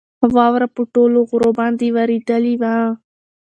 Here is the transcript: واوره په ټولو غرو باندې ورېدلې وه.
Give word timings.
واوره 0.35 0.67
په 0.75 0.81
ټولو 0.93 1.19
غرو 1.29 1.51
باندې 1.59 1.87
ورېدلې 1.95 2.53
وه. 2.61 2.75